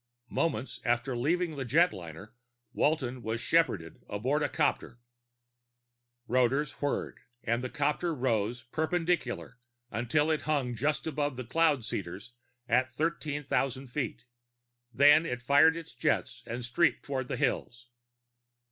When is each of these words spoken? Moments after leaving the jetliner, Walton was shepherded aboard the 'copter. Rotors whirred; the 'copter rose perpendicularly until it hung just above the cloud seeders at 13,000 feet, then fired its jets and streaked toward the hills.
Moments 0.31 0.79
after 0.83 1.15
leaving 1.15 1.55
the 1.57 1.63
jetliner, 1.63 2.33
Walton 2.73 3.21
was 3.21 3.39
shepherded 3.39 4.03
aboard 4.09 4.41
the 4.41 4.49
'copter. 4.49 4.99
Rotors 6.27 6.71
whirred; 6.81 7.19
the 7.45 7.69
'copter 7.69 8.11
rose 8.11 8.63
perpendicularly 8.63 9.53
until 9.91 10.31
it 10.31 10.41
hung 10.41 10.73
just 10.73 11.05
above 11.05 11.37
the 11.37 11.43
cloud 11.45 11.85
seeders 11.85 12.33
at 12.67 12.89
13,000 12.91 13.89
feet, 13.91 14.25
then 14.91 15.37
fired 15.37 15.77
its 15.77 15.93
jets 15.93 16.41
and 16.47 16.65
streaked 16.65 17.05
toward 17.05 17.27
the 17.27 17.37
hills. 17.37 17.89